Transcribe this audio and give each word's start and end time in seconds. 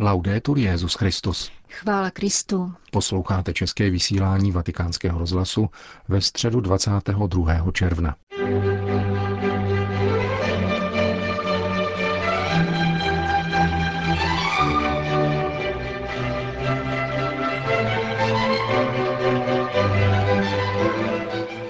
Laudetur 0.00 0.58
Jezus 0.58 0.94
Christus. 0.94 1.50
Chvála 1.68 2.10
Kristu. 2.10 2.72
Posloucháte 2.92 3.52
české 3.52 3.90
vysílání 3.90 4.52
Vatikánského 4.52 5.18
rozhlasu 5.18 5.68
ve 6.08 6.20
středu 6.20 6.60
22. 6.60 7.72
června. 7.72 8.16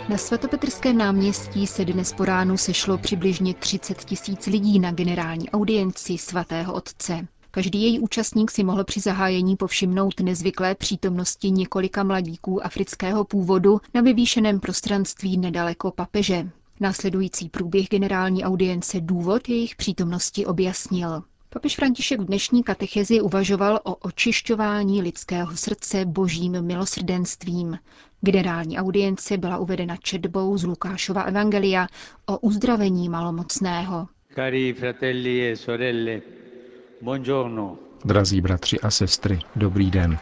Na 0.08 0.16
svatopetrském 0.16 0.98
náměstí 0.98 1.66
se 1.66 1.84
dnes 1.84 2.12
po 2.12 2.24
ránu 2.24 2.56
sešlo 2.56 2.98
přibližně 2.98 3.54
30 3.54 4.04
tisíc 4.04 4.46
lidí 4.46 4.78
na 4.78 4.92
generální 4.92 5.50
audienci 5.50 6.18
svatého 6.18 6.72
otce. 6.74 7.26
Každý 7.50 7.82
její 7.82 8.00
účastník 8.00 8.50
si 8.50 8.64
mohl 8.64 8.84
při 8.84 9.00
zahájení 9.00 9.56
povšimnout 9.56 10.20
nezvyklé 10.20 10.74
přítomnosti 10.74 11.50
několika 11.50 12.02
mladíků 12.02 12.66
afrického 12.66 13.24
původu 13.24 13.80
na 13.94 14.00
vyvýšeném 14.00 14.60
prostranství 14.60 15.38
nedaleko 15.38 15.90
papeže. 15.90 16.50
Následující 16.80 17.48
průběh 17.48 17.88
generální 17.88 18.44
audience 18.44 19.00
důvod 19.00 19.48
jejich 19.48 19.76
přítomnosti 19.76 20.46
objasnil. 20.46 21.22
Papež 21.50 21.76
František 21.76 22.20
v 22.20 22.24
dnešní 22.24 22.62
katechezi 22.62 23.20
uvažoval 23.20 23.80
o 23.84 23.94
očišťování 23.94 25.02
lidského 25.02 25.56
srdce 25.56 26.04
božím 26.04 26.62
milosrdenstvím. 26.62 27.78
Generální 28.20 28.78
audience 28.78 29.36
byla 29.38 29.58
uvedena 29.58 29.96
četbou 29.96 30.58
z 30.58 30.64
Lukášova 30.64 31.22
evangelia 31.22 31.86
o 32.26 32.38
uzdravení 32.38 33.08
malomocného. 33.08 34.08
Cari 34.34 34.72
fratelli 34.74 35.50
e 35.50 35.56
sorelle, 35.56 36.20
buongiorno. 37.02 37.76
Drazí 38.04 38.40
bratři 38.40 38.80
a 38.80 38.90
sestry, 38.90 39.38
dobrý 39.56 39.90
den. 39.90 40.18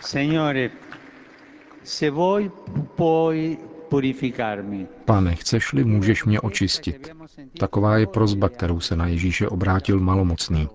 Signore, 0.00 0.70
se 1.84 2.10
vuoi 2.10 2.50
puoi 2.96 3.58
purificarmi. 3.88 4.86
Pane, 5.04 5.34
chceš-li, 5.34 5.84
můžeš 5.84 6.24
mě 6.24 6.40
očistit. 6.40 7.10
Taková 7.58 7.98
je 7.98 8.06
prozba, 8.06 8.48
kterou 8.48 8.80
se 8.80 8.96
na 8.96 9.06
Ježíše 9.06 9.48
obrátil 9.48 10.00
malomocný. 10.00 10.68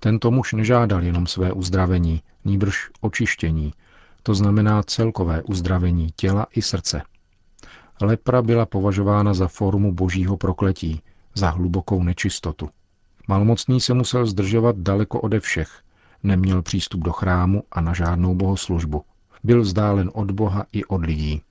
Tento 0.00 0.30
muž 0.30 0.52
nežádal 0.52 1.02
jenom 1.02 1.26
své 1.26 1.52
uzdravení, 1.52 2.22
nýbrž 2.44 2.90
očištění, 3.00 3.72
to 4.22 4.34
znamená 4.34 4.82
celkové 4.82 5.42
uzdravení 5.42 6.10
těla 6.16 6.46
i 6.50 6.62
srdce. 6.62 7.02
Lepra 8.00 8.42
byla 8.42 8.66
považována 8.66 9.34
za 9.34 9.48
formu 9.48 9.92
božího 9.92 10.36
prokletí, 10.36 11.00
za 11.34 11.50
hlubokou 11.50 12.02
nečistotu. 12.02 12.68
Malomocný 13.28 13.80
se 13.80 13.94
musel 13.94 14.26
zdržovat 14.26 14.76
daleko 14.78 15.20
ode 15.20 15.40
všech, 15.40 15.82
neměl 16.22 16.62
přístup 16.62 17.00
do 17.00 17.12
chrámu 17.12 17.62
a 17.72 17.80
na 17.80 17.92
žádnou 17.94 18.34
bohoslužbu. 18.34 19.02
Byl 19.44 19.60
vzdálen 19.60 20.10
od 20.14 20.30
Boha 20.30 20.66
i 20.72 20.84
od 20.84 21.04
lidí. 21.04 21.42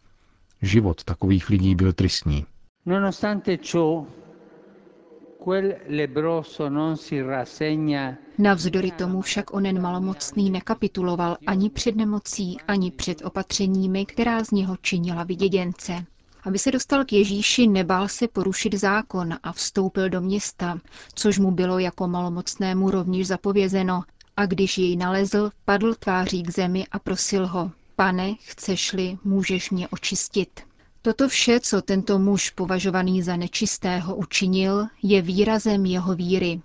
Život 0.62 1.04
takových 1.04 1.50
lidí 1.50 1.76
byl 1.76 1.94
tristní. 1.94 2.46
Nonostante 2.86 3.58
ciò, 3.58 4.06
quel 5.44 5.74
lebroso 5.90 6.70
non 6.70 6.98
si 6.98 7.22
rassegna 7.22 8.18
Navzdory 8.38 8.92
tomu 8.92 9.22
však 9.22 9.54
onen 9.54 9.82
malomocný 9.82 10.50
nekapituloval 10.50 11.38
ani 11.48 11.70
před 11.70 11.96
nemocí, 11.96 12.58
ani 12.68 12.92
před 12.92 13.26
opatřeními, 13.26 14.06
která 14.06 14.44
z 14.44 14.52
něho 14.52 14.78
činila 14.82 15.24
vyděděnce. 15.24 16.06
Aby 16.46 16.60
se 16.60 16.72
dostal 16.72 17.06
k 17.06 17.14
Ježíši, 17.14 17.68
nebál 17.68 18.08
se 18.08 18.28
porušit 18.28 18.74
zákon 18.74 19.34
a 19.44 19.52
vstoupil 19.52 20.10
do 20.10 20.22
města, 20.22 20.80
což 21.14 21.40
mu 21.40 21.52
bylo 21.52 21.80
jako 21.80 22.08
malomocnému 22.08 22.92
rovněž 22.92 23.28
zapovězeno, 23.28 24.04
a 24.38 24.46
když 24.46 24.78
jej 24.78 24.96
nalezl, 24.96 25.52
padl 25.66 25.96
tváří 25.96 26.44
k 26.44 26.50
zemi 26.50 26.86
a 26.92 27.00
prosil 27.00 27.48
ho, 27.48 27.72
pane, 27.96 28.36
chceš-li, 28.42 29.18
můžeš 29.24 29.70
mě 29.72 29.88
očistit. 29.88 30.60
Toto 31.02 31.28
vše, 31.30 31.60
co 31.60 31.82
tento 31.82 32.20
muž 32.20 32.50
považovaný 32.50 33.22
za 33.22 33.36
nečistého 33.36 34.16
učinil, 34.16 34.86
je 35.04 35.22
výrazem 35.22 35.86
jeho 35.86 36.16
víry. 36.16 36.62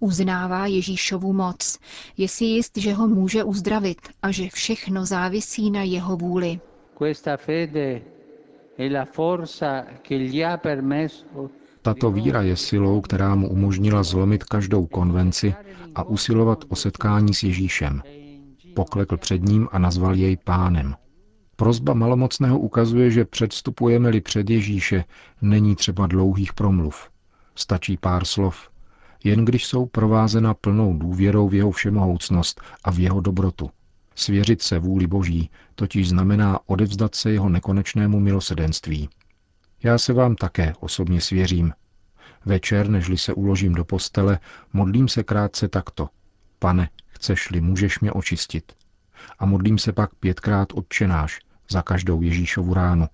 Uznává 0.00 0.66
Ježíšovu 0.66 1.32
moc, 1.32 1.78
je 2.16 2.28
si 2.28 2.44
jist, 2.44 2.76
že 2.76 2.92
ho 2.92 3.08
může 3.08 3.44
uzdravit 3.44 3.98
a 4.22 4.30
že 4.30 4.48
všechno 4.52 5.06
závisí 5.06 5.70
na 5.70 5.82
jeho 5.82 6.16
vůli. 6.16 6.60
Tato 11.82 12.10
víra 12.10 12.42
je 12.42 12.56
silou, 12.56 13.00
která 13.00 13.34
mu 13.34 13.48
umožnila 13.50 14.02
zlomit 14.02 14.44
každou 14.44 14.86
konvenci 14.86 15.54
a 15.94 16.02
usilovat 16.02 16.64
o 16.68 16.76
setkání 16.76 17.34
s 17.34 17.42
Ježíšem. 17.42 18.02
Poklekl 18.74 19.16
před 19.16 19.42
ním 19.42 19.68
a 19.72 19.78
nazval 19.78 20.14
jej 20.14 20.36
pánem. 20.36 20.94
Prozba 21.56 21.94
malomocného 21.94 22.58
ukazuje, 22.58 23.10
že 23.10 23.24
předstupujeme-li 23.24 24.20
před 24.20 24.50
Ježíše, 24.50 25.04
není 25.42 25.76
třeba 25.76 26.06
dlouhých 26.06 26.52
promluv. 26.52 27.10
Stačí 27.54 27.96
pár 27.96 28.24
slov, 28.24 28.70
jen 29.24 29.44
když 29.44 29.66
jsou 29.66 29.86
provázena 29.86 30.54
plnou 30.54 30.98
důvěrou 30.98 31.48
v 31.48 31.54
jeho 31.54 31.70
všemohoucnost 31.70 32.60
a 32.84 32.90
v 32.90 32.98
jeho 32.98 33.20
dobrotu. 33.20 33.70
Svěřit 34.14 34.62
se 34.62 34.78
vůli 34.78 35.06
Boží 35.06 35.50
totiž 35.74 36.08
znamená 36.08 36.58
odevzdat 36.66 37.14
se 37.14 37.30
jeho 37.30 37.48
nekonečnému 37.48 38.20
milosedenství. 38.20 39.08
Já 39.82 39.98
se 39.98 40.12
vám 40.12 40.36
také 40.36 40.72
osobně 40.80 41.20
svěřím. 41.20 41.72
Večer, 42.44 42.88
nežli 42.88 43.18
se 43.18 43.34
uložím 43.34 43.74
do 43.74 43.84
postele, 43.84 44.38
modlím 44.72 45.08
se 45.08 45.22
krátce 45.22 45.68
takto. 45.68 46.08
Pane, 46.58 46.90
chceš-li, 47.08 47.60
můžeš 47.60 48.00
mě 48.00 48.12
očistit. 48.12 48.72
A 49.38 49.46
modlím 49.46 49.78
se 49.78 49.92
pak 49.92 50.14
pětkrát 50.14 50.68
odčenáš 50.72 51.40
za 51.70 51.82
každou 51.82 52.22
Ježíšovu 52.22 52.74
ránu, 52.74 53.06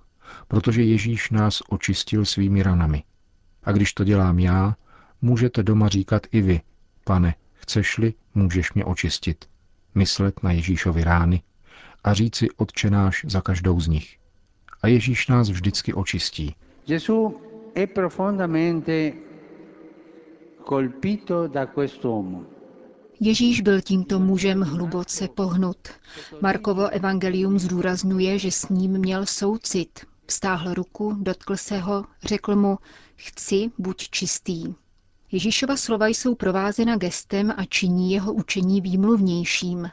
protože 0.48 0.82
Ježíš 0.82 1.30
nás 1.30 1.62
očistil 1.68 2.24
svými 2.24 2.62
ranami. 2.62 3.02
A 3.62 3.72
když 3.72 3.92
to 3.92 4.04
dělám 4.04 4.38
já, 4.38 4.76
můžete 5.22 5.62
doma 5.62 5.88
říkat 5.88 6.26
i 6.32 6.40
vy, 6.40 6.60
pane, 7.04 7.34
chceš-li, 7.54 8.14
můžeš 8.34 8.72
mě 8.72 8.84
očistit. 8.84 9.49
Myslet 9.94 10.42
na 10.42 10.52
Ježíšovi 10.52 11.04
rány 11.04 11.42
a 12.04 12.14
říci 12.14 12.50
odčenáš 12.50 13.24
za 13.28 13.40
každou 13.40 13.80
z 13.80 13.88
nich. 13.88 14.16
A 14.82 14.88
Ježíš 14.88 15.28
nás 15.28 15.50
vždycky 15.50 15.94
očistí. 15.94 16.54
Gesù 16.86 17.40
è 17.74 17.86
profondamente 17.86 19.12
colpito 20.68 21.48
da 21.48 21.66
quest'uomo. 21.66 22.44
Ježíš 23.20 23.60
byl 23.60 23.80
tímto 23.80 24.18
mužem 24.18 24.60
hluboce 24.60 25.28
pohnut. 25.28 25.88
Markovo 26.40 26.88
evangelium 26.88 27.58
zdůrazňuje, 27.58 28.38
že 28.38 28.50
s 28.50 28.68
ním 28.68 28.98
měl 28.98 29.26
soucit. 29.26 30.06
Vstáhl 30.26 30.74
ruku, 30.74 31.16
dotkl 31.20 31.56
se 31.56 31.78
ho, 31.78 32.04
řekl 32.22 32.56
mu, 32.56 32.78
chci, 33.16 33.70
buď 33.78 34.08
čistý. 34.10 34.74
Ježíšova 35.32 35.76
slova 35.76 36.06
jsou 36.06 36.34
provázena 36.34 36.96
gestem 36.96 37.54
a 37.56 37.64
činí 37.64 38.12
jeho 38.12 38.32
učení 38.32 38.80
výmluvnějším. 38.80 39.90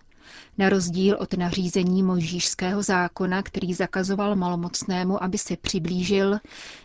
Na 0.57 0.69
rozdíl 0.69 1.17
od 1.19 1.33
nařízení 1.33 2.03
možíšského 2.03 2.83
zákona, 2.83 3.43
který 3.43 3.73
zakazoval 3.73 4.35
malomocnému, 4.35 5.23
aby 5.23 5.37
se 5.37 5.57
přiblížil, 5.57 6.37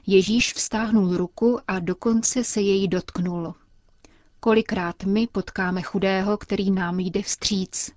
Ježíš 0.07 0.53
vztáhnul 0.53 1.17
ruku 1.17 1.59
a 1.69 1.79
dokonce 1.79 2.45
se 2.45 2.61
jej 2.61 2.89
dotknul. 2.89 3.55
Kolikrát 4.41 5.05
my 5.05 5.27
potkáme 5.27 5.83
chudého, 5.83 6.37
který 6.37 6.71
nám 6.71 7.01
jde 7.01 7.23
vstříc. 7.23 7.91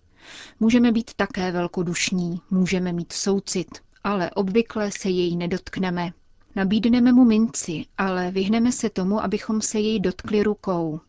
Můžeme 0.59 0.91
být 0.91 1.13
také 1.13 1.51
velkodušní, 1.51 2.41
můžeme 2.51 2.93
mít 2.93 3.13
soucit, 3.13 3.67
ale 4.03 4.31
obvykle 4.31 4.91
se 4.91 5.09
jej 5.09 5.35
nedotkneme. 5.35 6.11
Nabídneme 6.55 7.11
mu 7.11 7.25
minci, 7.25 7.85
ale 7.97 8.31
vyhneme 8.31 8.71
se 8.71 8.89
tomu, 8.89 9.23
abychom 9.23 9.61
se 9.61 9.79
jej 9.79 9.99
dotkli 9.99 10.43
rukou. 10.43 10.99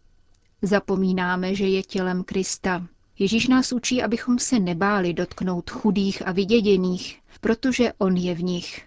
Zapomínáme, 0.62 1.54
že 1.54 1.66
je 1.68 1.82
tělem 1.82 2.24
Krista. 2.24 2.86
Ježíš 3.18 3.48
nás 3.48 3.72
učí, 3.72 4.02
abychom 4.02 4.38
se 4.38 4.58
nebáli 4.60 5.14
dotknout 5.14 5.70
chudých 5.70 6.26
a 6.28 6.32
vyděděných, 6.32 7.20
protože 7.40 7.92
on 7.98 8.16
je 8.16 8.34
v 8.34 8.42
nich. 8.42 8.82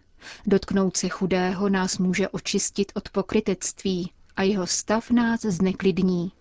Dotknout 0.47 0.97
se 0.97 1.09
chudého 1.09 1.69
nás 1.69 1.97
může 1.97 2.29
očistit 2.29 2.91
od 2.95 3.09
pokrytectví 3.09 4.11
a 4.35 4.43
jeho 4.43 4.67
stav 4.67 5.11
nás 5.11 5.41
zneklidní. 5.41 6.31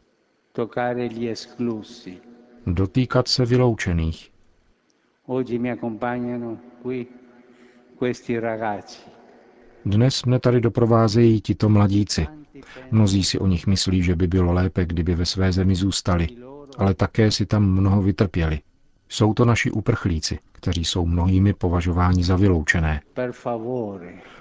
toccare 0.52 1.08
gli 1.08 1.28
esclusi. 1.30 2.18
Dotýkat 2.66 3.28
se 3.28 3.44
vyloučených. 3.46 4.32
Oggi 5.26 5.58
mi 5.58 5.70
accompagnano 5.70 6.58
qui 6.82 7.06
questi 7.98 8.38
ragazzi. 8.40 9.17
Dnes 9.84 10.24
mne 10.24 10.38
tady 10.40 10.60
doprovázejí 10.60 11.40
tito 11.40 11.68
mladíci. 11.68 12.26
Mnozí 12.90 13.24
si 13.24 13.38
o 13.38 13.46
nich 13.46 13.66
myslí, 13.66 14.02
že 14.02 14.16
by 14.16 14.26
bylo 14.26 14.52
lépe, 14.52 14.86
kdyby 14.86 15.14
ve 15.14 15.26
své 15.26 15.52
zemi 15.52 15.74
zůstali, 15.74 16.28
ale 16.78 16.94
také 16.94 17.30
si 17.30 17.46
tam 17.46 17.70
mnoho 17.72 18.02
vytrpěli. 18.02 18.60
Jsou 19.08 19.34
to 19.34 19.44
naši 19.44 19.70
uprchlíci, 19.70 20.38
kteří 20.52 20.84
jsou 20.84 21.06
mnohými 21.06 21.52
považováni 21.54 22.24
za 22.24 22.36
vyloučené. 22.36 23.00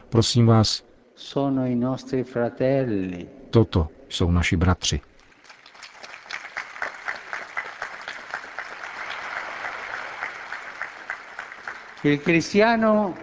Prosím 0.09 0.45
vás. 0.45 0.83
Toto 3.49 3.87
jsou 4.09 4.31
naši 4.31 4.57
bratři. 4.57 5.01
Il 12.03 12.17
cristiano 12.17 13.13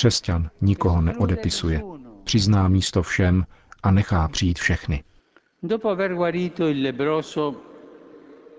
Křesťan 0.00 0.50
nikoho 0.60 1.00
neodepisuje. 1.00 1.82
Přizná 2.24 2.68
místo 2.68 3.02
všem 3.02 3.44
a 3.82 3.90
nechá 3.90 4.28
přijít 4.28 4.58
všechny. 4.58 5.04
Dopo 5.62 5.88
aver 5.88 6.14
guarito 6.14 6.68
il 6.68 6.82
lebbroso, 6.82 7.56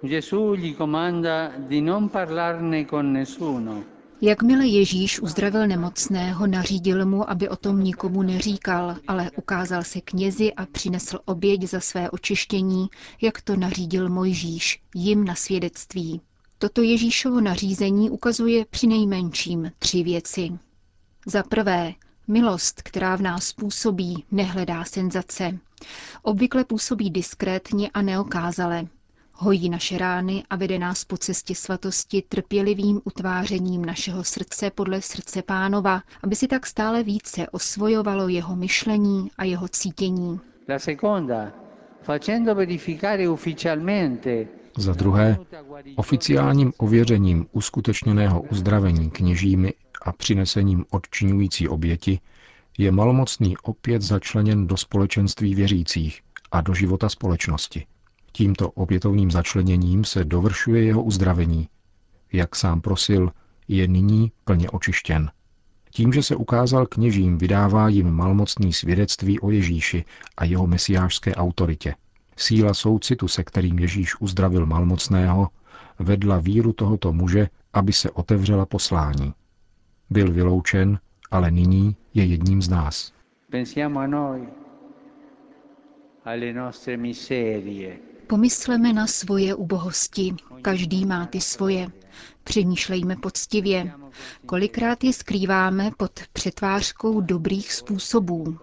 Gesù 0.03 0.55
gli 0.55 0.75
comanda 0.75 1.51
di 1.57 1.81
non 1.81 2.09
parlarne 2.09 2.85
con 2.85 3.11
nessuno. 3.11 3.83
Jakmile 4.21 4.67
Ježíš 4.67 5.19
uzdravil 5.19 5.67
nemocného, 5.67 6.47
nařídil 6.47 7.05
mu, 7.05 7.29
aby 7.29 7.49
o 7.49 7.55
tom 7.55 7.83
nikomu 7.83 8.23
neříkal, 8.23 8.95
ale 9.07 9.31
ukázal 9.35 9.83
se 9.83 10.01
knězi 10.01 10.53
a 10.53 10.65
přinesl 10.65 11.19
oběť 11.25 11.63
za 11.63 11.79
své 11.79 12.09
očištění, 12.09 12.88
jak 13.21 13.41
to 13.41 13.55
nařídil 13.55 14.09
Mojžíš, 14.09 14.81
jim 14.95 15.23
na 15.23 15.35
svědectví. 15.35 16.21
Toto 16.57 16.81
Ježíšovo 16.81 17.41
nařízení 17.41 18.09
ukazuje 18.09 18.65
při 18.69 18.88
nejmenším 18.88 19.71
tři 19.79 20.03
věci. 20.03 20.51
Za 21.25 21.44
prvé, 21.44 21.94
milost, 22.27 22.81
která 22.81 23.15
v 23.15 23.21
nás 23.21 23.53
působí, 23.53 24.25
nehledá 24.31 24.83
senzace. 24.83 25.57
Obvykle 26.21 26.63
působí 26.65 27.09
diskrétně 27.09 27.89
a 27.94 28.01
neokázale. 28.01 28.88
Hojí 29.33 29.69
naše 29.69 29.97
rány 29.97 30.44
a 30.50 30.56
vede 30.56 30.79
nás 30.79 31.06
po 31.06 31.18
cestě 31.18 31.56
svatosti 31.56 32.23
trpělivým 32.29 33.01
utvářením 33.03 33.85
našeho 33.85 34.23
srdce 34.23 34.71
podle 34.71 35.01
srdce 35.01 35.41
pánova, 35.41 36.01
aby 36.23 36.35
si 36.35 36.47
tak 36.47 36.65
stále 36.65 37.03
více 37.03 37.50
osvojovalo 37.50 38.27
jeho 38.27 38.56
myšlení 38.56 39.31
a 39.38 39.44
jeho 39.44 39.67
cítění. 39.67 40.39
La 40.69 40.79
seconda, 40.79 41.51
facendo 42.01 42.56
verificare 42.56 43.29
ufficialmente 43.29 44.47
Za 44.77 44.94
druhé, 44.94 45.38
oficiálním 45.95 46.74
ověřením 46.77 47.47
uskutečněného 47.51 48.41
uzdravení 48.41 49.09
kněžími 49.09 49.74
a 50.01 50.12
přinesením 50.12 50.86
odčiňující 50.89 51.68
oběti 51.68 52.19
je 52.77 52.92
malomocný 52.92 53.57
opět 53.57 54.01
začleněn 54.01 54.68
do 54.68 54.77
společenství 54.77 55.56
věřících 55.56 56.21
a 56.51 56.62
do 56.62 56.74
života 56.74 57.09
společnosti. 57.09 57.86
Tímto 58.31 58.69
opětovným 58.69 59.31
začleněním 59.31 60.03
se 60.03 60.25
dovršuje 60.25 60.83
jeho 60.83 61.03
uzdravení. 61.03 61.69
Jak 62.33 62.56
sám 62.56 62.81
prosil, 62.81 63.31
je 63.68 63.88
nyní 63.88 64.31
plně 64.45 64.69
očištěn. 64.69 65.31
Tím, 65.92 66.13
že 66.13 66.24
se 66.24 66.36
ukázal 66.36 66.86
kněžím, 66.86 67.38
vydává 67.38 67.89
jim 67.89 68.12
malmocný 68.12 68.74
svědectví 68.74 69.39
o 69.39 69.51
Ježíši 69.51 70.06
a 70.38 70.45
jeho 70.45 70.68
mesiářské 70.68 71.36
autoritě. 71.36 71.95
Síla 72.38 72.74
soucitu, 72.74 73.27
se 73.27 73.44
kterým 73.44 73.80
Ježíš 73.80 74.21
uzdravil 74.21 74.65
malmocného, 74.65 75.48
vedla 76.00 76.39
víru 76.39 76.74
tohoto 76.74 77.13
muže, 77.13 77.48
aby 77.74 77.94
se 77.94 78.12
otevřela 78.12 78.65
poslání. 78.65 79.33
Byl 80.11 80.31
vyloučen, 80.31 80.99
ale 81.31 81.51
nyní 81.51 81.95
je 82.13 82.25
jedním 82.25 82.61
z 82.61 82.69
nás. 82.69 83.13
Pomysleme 88.27 88.93
na 88.93 89.07
svoje 89.07 89.55
ubohosti. 89.55 90.35
Každý 90.61 91.05
má 91.05 91.25
ty 91.25 91.41
svoje. 91.41 91.87
Přemýšlejme 92.43 93.15
poctivě. 93.15 93.91
Kolikrát 94.45 95.03
je 95.03 95.13
skrýváme 95.13 95.91
pod 95.97 96.11
přetvářkou 96.33 97.21
dobrých 97.21 97.73
způsobů. 97.73 98.57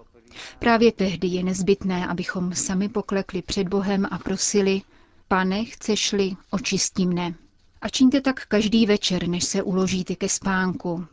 Právě 0.58 0.92
tehdy 0.92 1.28
je 1.28 1.44
nezbytné, 1.44 2.06
abychom 2.06 2.54
sami 2.54 2.88
poklekli 2.88 3.42
před 3.42 3.68
Bohem 3.68 4.06
a 4.10 4.18
prosili, 4.18 4.82
pane, 5.28 5.64
chceš-li, 5.64 6.36
očisti 6.50 7.06
mne. 7.06 7.34
A 7.80 7.88
čiňte 7.88 8.20
tak 8.20 8.46
každý 8.46 8.86
večer, 8.86 9.28
než 9.28 9.44
se 9.44 9.62
uložíte 9.62 10.16
ke 10.16 10.28
spánku. 10.28 11.06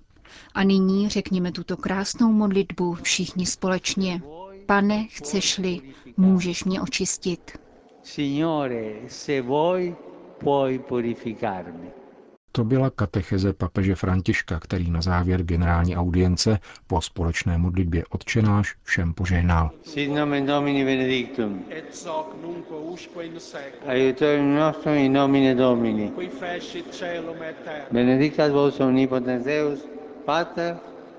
A 0.54 0.64
nyní 0.64 1.10
řekněme 1.10 1.52
tuto 1.52 1.78
krásnou 1.78 2.32
modlitbu 2.32 2.94
všichni 2.94 3.46
společně. 3.46 4.22
Pane, 4.66 5.08
chceš-li, 5.10 5.82
můžeš 6.18 6.64
mě 6.64 6.82
očistit. 6.82 7.58
Signore, 8.04 8.94
se 9.08 9.42
vuoi, 9.42 9.96
puoi 10.40 10.80
purificarmi. 10.80 11.88
To 12.52 12.64
byla 12.64 12.90
katecheze 12.90 13.54
papeže 13.54 13.96
Františka, 13.96 14.60
který 14.60 14.92
na 14.92 15.02
závěr 15.02 15.44
generální 15.44 15.98
audience 15.98 16.60
po 16.88 17.02
společné 17.02 17.58
modlitbě 17.58 18.04
odčenáš 18.10 18.76
všem 18.84 19.14
požehnal. 19.14 19.72
Sit 19.84 20.12
nomen 20.12 20.46
Domini 20.46 20.86
benedictum. 20.86 21.66
et 21.70 22.06
hoc 22.08 22.26
nunc 22.42 22.66
usque 22.94 23.26
in 23.26 23.40
seculum, 23.40 23.90
Aiutorium 23.90 24.56
nostrum 24.56 24.94
in 24.96 25.14
nomine 25.14 25.56
Domini. 25.56 26.10
qui 26.10 26.30
fecit 26.30 26.86
celum 26.94 27.44
et 27.44 27.56
terra. 27.66 27.86
Benedictat 27.92 28.52
vos 28.52 28.80
omnipotens 28.80 29.44
Deus, 29.46 29.80
Pater 30.26 30.78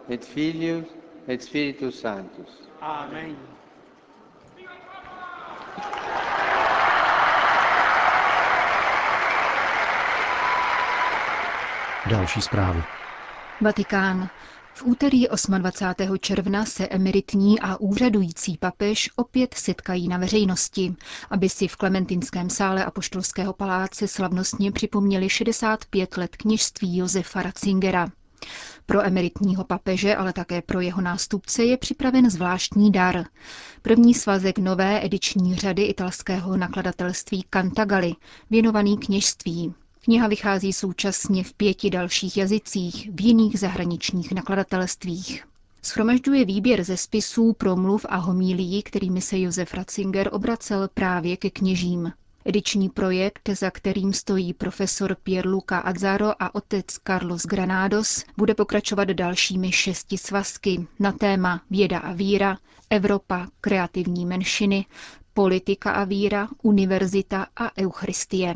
et 0.08 0.25
Filius 0.25 0.85
et 1.29 1.43
Spiritus 1.43 2.00
Sanctus. 2.00 2.69
Amen. 2.81 3.37
Další 12.11 12.43
zprávy. 12.43 12.82
Vatikán. 13.61 14.29
V 14.75 14.82
úterý 14.87 15.26
28. 15.58 16.19
června 16.19 16.64
se 16.64 16.88
emeritní 16.88 17.61
a 17.61 17.76
úřadující 17.76 18.58
papež 18.58 19.11
opět 19.17 19.55
setkají 19.55 20.08
na 20.08 20.19
veřejnosti, 20.19 20.94
aby 21.31 21.49
si 21.49 21.69
v 21.69 21.76
Klementinském 21.76 22.50
sále 22.50 22.85
Apoštolského 22.85 23.53
paláce 23.53 24.08
slavnostně 24.08 24.73
připomněli 24.73 25.29
65 25.29 26.17
let 26.17 26.37
kněžství 26.37 26.97
Josefa 26.97 27.43
Ratzingera. 27.43 28.08
Pro 28.86 29.06
emeritního 29.06 29.64
papeže, 29.64 30.16
ale 30.16 30.32
také 30.32 30.62
pro 30.62 30.80
jeho 30.80 31.00
nástupce 31.00 31.64
je 31.64 31.76
připraven 31.76 32.30
zvláštní 32.30 32.92
dar. 32.92 33.24
První 33.82 34.14
svazek 34.14 34.58
nové 34.58 35.04
ediční 35.04 35.54
řady 35.56 35.82
italského 35.82 36.56
nakladatelství 36.56 37.44
Cantagalli, 37.50 38.12
věnovaný 38.50 38.98
kněžství. 38.98 39.74
Kniha 40.04 40.28
vychází 40.28 40.72
současně 40.72 41.44
v 41.44 41.52
pěti 41.54 41.90
dalších 41.90 42.36
jazycích 42.36 43.10
v 43.14 43.20
jiných 43.20 43.58
zahraničních 43.58 44.32
nakladatelstvích. 44.32 45.44
Schromažďuje 45.82 46.44
výběr 46.44 46.84
ze 46.84 46.96
spisů, 46.96 47.52
promluv 47.52 48.06
a 48.08 48.16
homílií, 48.16 48.82
kterými 48.82 49.20
se 49.20 49.38
Josef 49.40 49.74
Ratzinger 49.74 50.28
obracel 50.32 50.88
právě 50.94 51.36
ke 51.36 51.50
kněžím. 51.50 52.12
Ediční 52.48 52.88
projekt, 52.88 53.48
za 53.48 53.70
kterým 53.70 54.12
stojí 54.12 54.55
profesor 54.55 55.17
Pierluca 55.22 55.79
Azzaro 55.79 56.43
a 56.43 56.55
otec 56.55 56.86
Carlos 57.06 57.43
Granados, 57.43 58.24
bude 58.36 58.55
pokračovat 58.55 59.08
dalšími 59.08 59.72
šesti 59.72 60.19
svazky 60.19 60.86
na 60.98 61.12
téma 61.12 61.60
Věda 61.70 61.98
a 61.98 62.12
víra, 62.12 62.58
Evropa, 62.91 63.46
kreativní 63.60 64.26
menšiny, 64.26 64.86
politika 65.34 65.91
a 65.93 66.05
víra, 66.05 66.48
univerzita 66.62 67.46
a 67.56 67.79
eucharistie. 67.79 68.55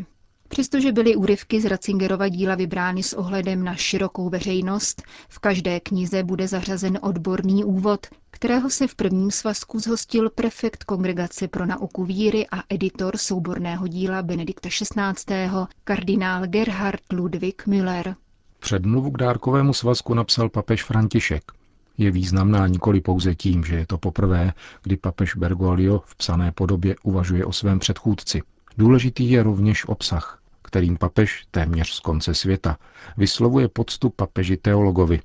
Přestože 0.49 0.92
byly 0.92 1.16
úryvky 1.16 1.61
z 1.61 1.64
Ratzingerova 1.64 2.28
díla 2.28 2.54
vybrány 2.54 3.02
s 3.02 3.12
ohledem 3.12 3.64
na 3.64 3.75
širokou 3.75 4.28
veřejnost, 4.28 5.02
v 5.28 5.38
každé 5.38 5.80
knize 5.80 6.23
bude 6.23 6.49
zařazen 6.49 6.99
odborný 7.02 7.64
úvod, 7.64 8.06
kterého 8.40 8.70
se 8.70 8.87
v 8.88 8.94
prvním 8.94 9.30
svazku 9.30 9.78
zhostil 9.78 10.30
prefekt 10.30 10.85
Kongregace 10.85 11.49
pro 11.49 11.66
nauku 11.66 12.04
víry 12.04 12.47
a 12.52 12.62
editor 12.68 13.16
souborného 13.16 13.87
díla 13.87 14.23
Benedikta 14.23 14.68
XVI. 14.68 15.50
kardinál 15.85 16.47
Gerhard 16.47 17.00
Ludwig 17.12 17.66
Müller. 17.66 18.14
Předmluvu 18.59 19.11
k 19.11 19.18
dárkovému 19.18 19.73
svazku 19.73 20.14
napsal 20.14 20.49
papež 20.49 20.85
František. 20.85 21.52
Je 21.99 22.11
významná 22.11 22.66
nikoli 22.66 23.00
pouze 23.00 23.35
tím, 23.35 23.64
že 23.64 23.76
je 23.76 23.87
to 23.87 23.99
poprvé, 23.99 24.52
kdy 24.82 24.97
papež 24.97 25.35
Bergoglio 25.37 26.02
v 26.06 26.16
psané 26.16 26.52
podobě 26.52 26.97
uvažuje 27.02 27.44
o 27.44 27.52
svém 27.52 27.78
předchůdci. 27.78 28.42
Důležitý 28.78 29.30
je 29.30 29.42
rovněž 29.42 29.88
obsah, 29.88 30.40
kterým 30.62 30.97
papež 30.97 31.47
téměř 31.50 31.90
z 31.90 32.00
konce 32.00 32.35
světa 32.35 32.76
vyslovuje 33.16 33.68
poctu 33.68 34.11
papeži 34.11 34.56
teologovi. 34.56 35.20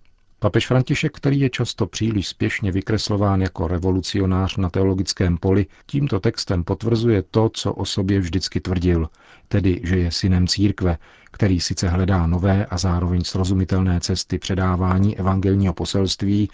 Papež 0.45 0.67
František, 0.67 1.17
který 1.17 1.39
je 1.39 1.49
často 1.49 1.87
příliš 1.87 2.27
spěšně 2.27 2.71
vykreslován 2.71 3.41
jako 3.41 3.67
revolucionář 3.67 4.57
na 4.57 4.69
teologickém 4.69 5.37
poli, 5.37 5.65
tímto 5.85 6.19
textem 6.19 6.63
potvrzuje 6.63 7.23
to, 7.31 7.49
co 7.53 7.73
o 7.73 7.85
sobě 7.85 8.19
vždycky 8.19 8.59
tvrdil, 8.59 9.09
tedy, 9.47 9.81
že 9.83 9.97
je 9.97 10.11
synem 10.11 10.47
církve, 10.47 10.97
který 11.31 11.59
sice 11.59 11.89
hledá 11.89 12.27
nové 12.27 12.65
a 12.65 12.77
zároveň 12.77 13.23
srozumitelné 13.23 13.99
cesty 13.99 14.39
předávání 14.39 15.17
evangelního 15.17 15.73
poselství, 15.73 16.49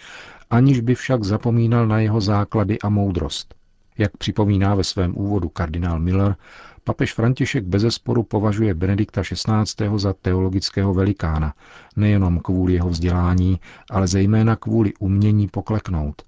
aniž 0.50 0.80
by 0.80 0.94
však 0.94 1.24
zapomínal 1.24 1.86
na 1.86 2.00
jeho 2.00 2.20
základy 2.20 2.78
a 2.78 2.88
moudrost. 2.88 3.54
Jak 3.98 4.16
připomíná 4.16 4.74
ve 4.74 4.84
svém 4.84 5.16
úvodu 5.16 5.48
kardinál 5.48 5.98
Miller, 5.98 6.36
Papež 6.84 7.14
František 7.14 7.64
bezesporu 7.64 8.22
považuje 8.22 8.74
Benedikta 8.74 9.22
XVI. 9.22 9.98
za 9.98 10.12
teologického 10.12 10.94
velikána, 10.94 11.54
nejenom 11.96 12.40
kvůli 12.40 12.72
jeho 12.72 12.88
vzdělání, 12.88 13.60
ale 13.90 14.06
zejména 14.06 14.56
kvůli 14.56 14.92
umění 14.98 15.48
pokleknout. 15.48 16.22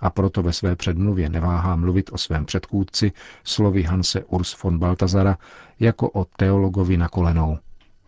a 0.00 0.10
proto 0.10 0.42
ve 0.42 0.52
své 0.52 0.76
předmluvě 0.76 1.28
neváhá 1.28 1.76
mluvit 1.76 2.10
o 2.12 2.18
svém 2.18 2.44
předchůdci 2.44 3.12
slovy 3.44 3.82
Hanse 3.82 4.24
Urs 4.24 4.62
von 4.62 4.78
Baltazara 4.78 5.38
jako 5.80 6.10
o 6.10 6.24
teologovi 6.24 6.96
na 6.96 7.08
kolenou. 7.08 7.58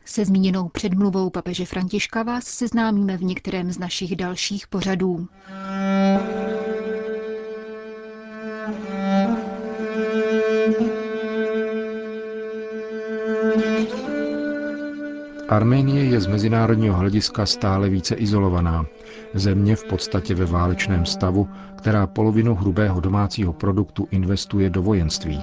Se 0.05 0.25
zmíněnou 0.25 0.69
předmluvou 0.69 1.31
papeže 1.31 1.65
Františka 1.67 2.23
vás 2.23 2.45
seznámíme 2.45 3.17
v 3.17 3.23
některém 3.23 3.73
z 3.73 3.79
našich 3.79 4.17
dalších 4.17 4.67
pořadů. 4.69 5.29
Arménie 15.49 16.05
je 16.05 16.21
z 16.21 16.27
mezinárodního 16.27 16.97
hlediska 16.97 17.47
stále 17.47 17.89
více 17.89 18.15
izolovaná. 18.15 18.87
Země 19.35 19.77
v 19.77 19.85
podstatě 19.85 20.35
ve 20.35 20.45
válečném 20.45 21.07
stavu, 21.07 21.49
která 21.79 22.07
polovinu 22.07 22.55
hrubého 22.55 23.01
domácího 23.01 23.53
produktu 23.53 24.09
investuje 24.11 24.71
do 24.71 24.83
vojenství. 24.83 25.41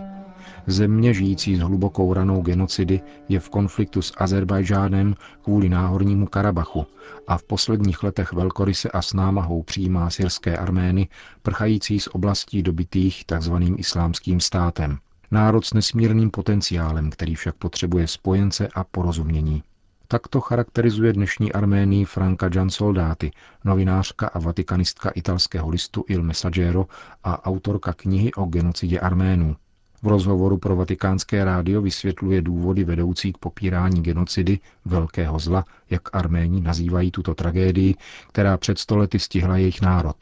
Země 0.68 1.14
žijící 1.14 1.56
s 1.56 1.60
hlubokou 1.60 2.14
ranou 2.14 2.42
genocidy 2.42 3.02
je 3.30 3.40
v 3.40 3.50
konfliktu 3.50 4.02
s 4.02 4.14
Azerbajdžánem 4.18 5.16
kvůli 5.44 5.70
náhornímu 5.70 6.26
Karabachu 6.26 6.86
a 7.28 7.38
v 7.38 7.44
posledních 7.44 8.04
letech 8.04 8.34
velkoryse 8.34 8.90
a 8.90 9.02
s 9.02 9.14
námahou 9.14 9.64
přijímá 9.64 10.10
syrské 10.10 10.58
armény 10.58 11.08
prchající 11.42 12.00
z 12.00 12.08
oblastí 12.08 12.64
dobitých 12.64 13.26
tzv. 13.26 13.54
islámským 13.78 14.40
státem. 14.40 14.98
Národ 15.32 15.66
s 15.66 15.74
nesmírným 15.74 16.32
potenciálem, 16.32 17.10
který 17.10 17.36
však 17.36 17.56
potřebuje 17.56 18.08
spojence 18.08 18.68
a 18.76 18.84
porozumění. 18.84 19.64
Takto 20.14 20.42
charakterizuje 20.42 21.14
dnešní 21.14 21.54
Arménii 21.54 22.06
Franka 22.06 22.50
Soldáty, 22.70 23.32
novinářka 23.64 24.28
a 24.28 24.40
vatikanistka 24.40 25.10
italského 25.10 25.70
listu 25.70 26.06
Il 26.08 26.24
Messaggero 26.24 26.86
a 27.24 27.46
autorka 27.46 27.94
knihy 27.94 28.34
o 28.34 28.46
genocidě 28.46 29.00
Arménů. 29.00 29.56
V 30.04 30.08
rozhovoru 30.08 30.58
pro 30.58 30.76
vatikánské 30.76 31.46
rádio 31.46 31.82
vysvětluje 31.82 32.42
důvody 32.42 32.84
vedoucí 32.84 33.34
k 33.34 33.38
popírání 33.38 34.02
genocidy 34.02 34.60
velkého 34.86 35.40
zla, 35.40 35.66
jak 35.90 36.16
Arméni 36.16 36.62
nazývají 36.62 37.12
tuto 37.12 37.36
tragédii, 37.36 37.96
která 38.30 38.58
před 38.58 38.80
stolety 38.80 39.20
stihla 39.20 39.58
jejich 39.58 39.82
národ. 39.82 40.16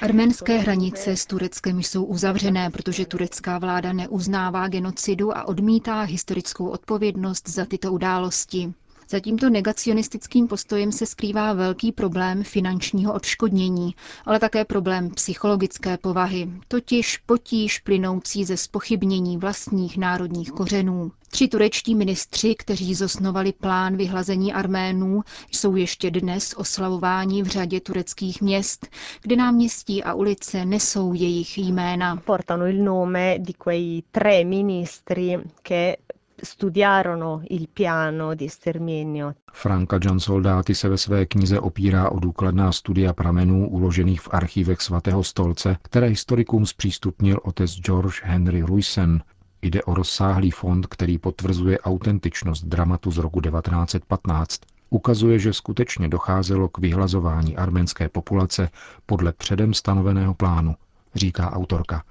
Arménské 0.00 0.58
hranice 0.58 1.16
s 1.16 1.26
Tureckem 1.26 1.78
jsou 1.82 2.04
uzavřené, 2.04 2.70
protože 2.70 3.06
turecká 3.06 3.58
vláda 3.58 3.92
neuznává 3.92 4.68
genocidu 4.68 5.36
a 5.36 5.48
odmítá 5.48 6.00
historickou 6.02 6.68
odpovědnost 6.68 7.48
za 7.48 7.64
tyto 7.64 7.92
události. 7.92 8.72
Za 9.08 9.20
tímto 9.20 9.50
negacionistickým 9.50 10.48
postojem 10.48 10.92
se 10.92 11.06
skrývá 11.06 11.52
velký 11.52 11.92
problém 11.92 12.44
finančního 12.44 13.12
odškodnění, 13.14 13.94
ale 14.24 14.40
také 14.40 14.64
problém 14.64 15.10
psychologické 15.10 15.98
povahy, 15.98 16.48
totiž 16.68 17.18
potíž 17.18 17.78
plynoucí 17.78 18.44
ze 18.44 18.56
spochybnění 18.56 19.38
vlastních 19.38 19.98
národních 19.98 20.50
kořenů. 20.50 21.12
Tři 21.28 21.48
turečtí 21.48 21.94
ministři, 21.94 22.54
kteří 22.54 22.94
zosnovali 22.94 23.52
plán 23.52 23.96
vyhlazení 23.96 24.52
Arménů, 24.52 25.22
jsou 25.52 25.76
ještě 25.76 26.10
dnes 26.10 26.54
oslavováni 26.56 27.42
v 27.42 27.46
řadě 27.46 27.80
tureckých 27.80 28.42
měst, 28.42 28.86
kde 29.22 29.36
náměstí 29.36 30.04
a 30.04 30.14
ulice 30.14 30.64
nesou 30.64 31.12
jejich 31.12 31.58
jména. 31.58 32.16
Portano 32.16 32.66
il 32.66 32.84
nome 32.84 33.34
di 33.38 33.52
quei 33.52 34.02
tre 34.10 34.44
ministri 34.44 35.38
che 35.62 35.96
studiarono 36.42 37.42
il 37.48 37.68
piano 37.72 38.34
di 38.34 38.48
sterminio. 38.48 39.34
Franka 39.52 39.98
John 40.02 40.20
Soldáty 40.20 40.74
se 40.74 40.88
ve 40.88 40.98
své 40.98 41.26
knize 41.26 41.60
opírá 41.60 42.10
o 42.10 42.18
důkladná 42.20 42.72
studia 42.72 43.12
pramenů 43.12 43.68
uložených 43.68 44.20
v 44.20 44.28
archívech 44.32 44.80
svatého 44.80 45.24
stolce, 45.24 45.76
které 45.82 46.06
historikům 46.06 46.66
zpřístupnil 46.66 47.40
otec 47.42 47.70
George 47.70 48.22
Henry 48.24 48.62
Ruisen. 48.62 49.22
Jde 49.62 49.82
o 49.82 49.94
rozsáhlý 49.94 50.50
fond, 50.50 50.86
který 50.86 51.18
potvrzuje 51.18 51.78
autentičnost 51.78 52.64
dramatu 52.64 53.10
z 53.10 53.18
roku 53.18 53.40
1915. 53.40 54.60
Ukazuje, 54.90 55.38
že 55.38 55.52
skutečně 55.52 56.08
docházelo 56.08 56.68
k 56.68 56.78
vyhlazování 56.78 57.56
arménské 57.56 58.08
populace 58.08 58.68
podle 59.06 59.32
předem 59.32 59.74
stanoveného 59.74 60.34
plánu, 60.34 60.74
říká 61.14 61.52
autorka. 61.52 62.02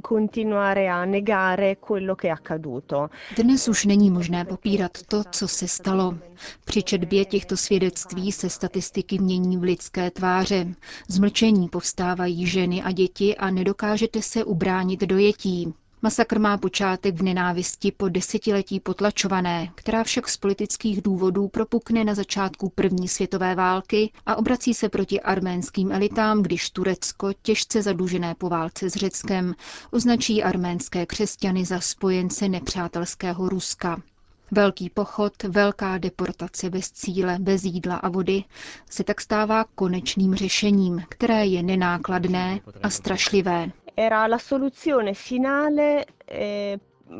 Continuare 0.00 0.88
a 0.88 1.04
negare 1.04 1.76
quello 1.78 2.14
che 2.14 2.28
è 2.28 2.30
accaduto. 2.30 3.10
Dnes 3.36 3.68
už 3.68 3.84
není 3.84 4.10
možné 4.10 4.44
popírat 4.44 5.02
to, 5.08 5.24
co 5.30 5.48
se 5.48 5.68
stalo. 5.68 6.14
Při 6.64 6.82
četbě 6.82 7.24
těchto 7.24 7.56
svědectví 7.56 8.32
se 8.32 8.50
statistiky 8.50 9.18
mění 9.18 9.56
v 9.56 9.62
lidské 9.62 10.10
tváře. 10.10 10.74
Z 11.08 11.18
mlčení 11.18 11.68
povstávají 11.68 12.46
ženy 12.46 12.82
a 12.82 12.92
děti 12.92 13.36
a 13.36 13.50
nedokážete 13.50 14.22
se 14.22 14.44
ubránit 14.44 15.00
dojetí. 15.00 15.74
Masakr 16.04 16.38
má 16.38 16.58
počátek 16.58 17.14
v 17.14 17.22
nenávisti 17.22 17.92
po 17.92 18.08
desetiletí 18.08 18.80
potlačované, 18.80 19.68
která 19.74 20.04
však 20.04 20.28
z 20.28 20.36
politických 20.36 21.02
důvodů 21.02 21.48
propukne 21.48 22.04
na 22.04 22.14
začátku 22.14 22.68
první 22.68 23.08
světové 23.08 23.54
války 23.54 24.12
a 24.26 24.36
obrací 24.36 24.74
se 24.74 24.88
proti 24.88 25.20
arménským 25.20 25.92
elitám, 25.92 26.42
když 26.42 26.70
Turecko, 26.70 27.32
těžce 27.42 27.82
zadlužené 27.82 28.34
po 28.34 28.48
válce 28.48 28.90
s 28.90 28.94
Řeckem, 28.94 29.54
označí 29.90 30.42
arménské 30.42 31.06
křesťany 31.06 31.64
za 31.64 31.80
spojence 31.80 32.48
nepřátelského 32.48 33.48
Ruska. 33.48 34.02
Velký 34.50 34.90
pochod, 34.90 35.32
velká 35.42 35.98
deportace 35.98 36.70
bez 36.70 36.90
cíle, 36.90 37.36
bez 37.40 37.64
jídla 37.64 37.96
a 37.96 38.08
vody 38.08 38.44
se 38.90 39.04
tak 39.04 39.20
stává 39.20 39.64
konečným 39.74 40.34
řešením, 40.34 41.02
které 41.08 41.46
je 41.46 41.62
nenákladné 41.62 42.60
a 42.82 42.90
strašlivé 42.90 43.70
era 43.94 44.26
la 44.26 44.38
soluzione 44.38 45.14
finale 45.14 46.04
eh, 46.24 46.78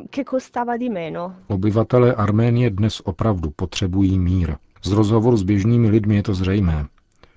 che 0.09 0.23
costava 0.23 0.77
di 0.77 0.89
meno. 0.89 1.35
Obyvatelé 1.47 2.13
Arménie 2.13 2.69
dnes 2.69 3.01
opravdu 3.03 3.51
potřebují 3.51 4.19
mír. 4.19 4.55
Z 4.83 4.91
rozhovoru 4.91 5.37
s 5.37 5.43
běžnými 5.43 5.89
lidmi 5.89 6.15
je 6.15 6.23
to 6.23 6.33
zřejmé. 6.33 6.85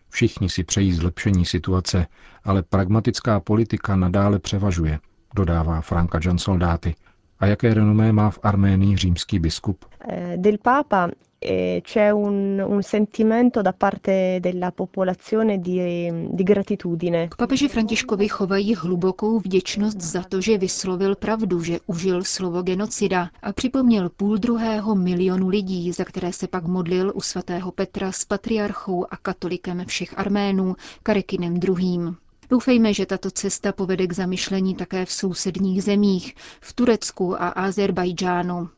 Všichni 0.08 0.48
si 0.48 0.64
přejí 0.64 0.92
zlepšení 0.92 1.44
situace, 1.44 2.06
ale 2.44 2.62
pragmatická 2.62 3.40
politika 3.40 3.96
nadále 3.96 4.38
převažuje, 4.38 4.98
dodává 5.34 5.80
Franka 5.80 6.18
John 6.22 6.38
Soldáty. 6.38 6.94
A 7.38 7.46
jaké 7.46 7.74
renomé 7.74 8.12
má 8.12 8.30
v 8.30 8.38
Arménii 8.42 8.96
římský 8.96 9.38
biskup? 9.38 9.84
Eh, 10.08 10.36
del 10.36 10.58
Papa 10.62 11.08
e 11.46 11.80
c'è 11.84 12.10
un, 12.10 12.58
un, 12.58 12.82
sentimento 12.82 13.62
da 13.62 13.72
parte 13.72 14.38
della 14.40 14.72
popolazione 14.72 15.60
di, 15.60 16.10
di 16.30 16.42
gratitudine. 16.42 17.28
Papeži 17.36 17.68
Františkovi 17.68 18.28
chovají 18.28 18.74
hlubokou 18.74 19.38
vděčnost 19.38 20.00
za 20.00 20.22
to, 20.22 20.40
že 20.40 20.58
vyslovil 20.58 21.14
pravdu, 21.14 21.62
že 21.62 21.78
užil 21.86 22.24
slovo 22.24 22.62
genocida 22.62 23.30
a 23.42 23.52
připomněl 23.52 24.08
půl 24.08 24.36
druhého 24.38 24.94
milionu 24.94 25.48
lidí, 25.48 25.92
za 25.92 26.04
které 26.04 26.32
se 26.32 26.46
pak 26.48 26.64
modlil 26.66 27.12
u 27.14 27.20
svatého 27.20 27.72
Petra 27.72 28.12
s 28.12 28.24
patriarchou 28.24 29.06
a 29.10 29.16
katolikem 29.16 29.84
všech 29.86 30.18
Arménů, 30.18 30.76
Karekinem 31.02 31.54
II. 31.56 32.25
Doufejme, 32.50 32.94
že 32.94 33.06
tato 33.06 33.30
cesta 33.30 33.72
povede 33.72 34.06
k 34.06 34.12
zamyšlení 34.12 34.74
také 34.74 35.04
v 35.04 35.12
sousedních 35.12 35.82
zemích, 35.82 36.34
v 36.60 36.72
Turecku 36.72 37.42
a 37.42 37.48
Azerbajdžánu. 37.48 38.68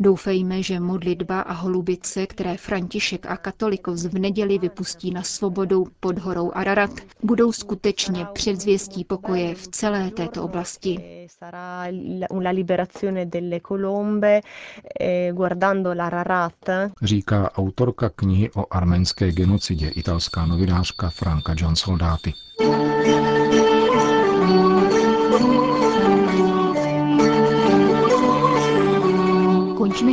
Doufejme, 0.00 0.62
že 0.62 0.80
modlitba 0.80 1.40
a 1.40 1.52
holubice, 1.52 2.26
které 2.26 2.56
František 2.56 3.26
a 3.26 3.36
katolikos 3.36 4.04
v 4.04 4.18
neděli 4.18 4.58
vypustí 4.58 5.10
na 5.10 5.22
svobodu 5.22 5.86
pod 6.00 6.18
horou 6.18 6.52
Ararat, 6.54 6.90
budou 7.22 7.52
skutečně 7.52 8.26
předzvěstí 8.32 9.04
pokoje 9.04 9.54
v 9.54 9.68
celé 9.68 10.10
této 10.10 10.42
oblasti. 10.44 11.26
Říká 17.02 17.50
autorka 17.52 18.08
knihy 18.08 18.50
o 18.56 18.64
arménské 18.70 19.32
genocidě 19.32 19.88
italská 19.88 20.46
novinářka 20.46 21.10
Franka 21.10 21.54
John 21.56 21.76
Soldáty. 21.76 22.34